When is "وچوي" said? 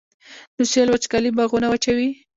1.69-2.09